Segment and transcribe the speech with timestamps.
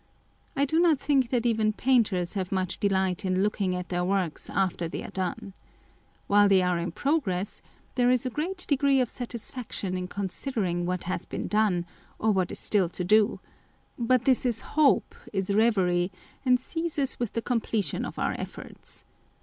[0.55, 4.49] I do not think that even painters have much delight in looking at their works
[4.49, 5.53] after they are done.
[6.25, 7.61] While they are in progress,
[7.93, 11.85] there is a great degree of satis faction in considering what has been done,
[12.17, 13.41] or what is still to do
[13.99, 16.11] â€" but this is hope, is reverie,
[16.43, 19.05] and ceases with the completion of our efforts.